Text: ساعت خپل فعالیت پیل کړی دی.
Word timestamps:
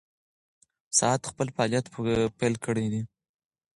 ساعت 0.99 1.21
خپل 1.31 1.47
فعالیت 1.55 1.85
پیل 2.39 2.53
کړی 2.65 2.85
دی. 2.93 3.01